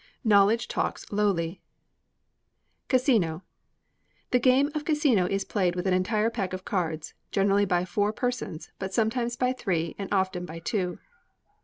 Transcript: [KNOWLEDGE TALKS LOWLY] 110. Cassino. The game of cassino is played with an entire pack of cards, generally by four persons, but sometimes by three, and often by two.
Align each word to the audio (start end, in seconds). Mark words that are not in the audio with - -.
[KNOWLEDGE 0.25 0.67
TALKS 0.67 1.05
LOWLY] 1.11 1.61
110. 2.85 2.85
Cassino. 2.89 3.43
The 4.31 4.39
game 4.39 4.71
of 4.73 4.83
cassino 4.83 5.27
is 5.27 5.45
played 5.45 5.75
with 5.75 5.85
an 5.85 5.93
entire 5.93 6.31
pack 6.31 6.53
of 6.53 6.65
cards, 6.65 7.13
generally 7.29 7.65
by 7.65 7.85
four 7.85 8.11
persons, 8.11 8.71
but 8.79 8.95
sometimes 8.95 9.35
by 9.35 9.53
three, 9.53 9.93
and 9.99 10.11
often 10.11 10.43
by 10.43 10.57
two. 10.57 10.97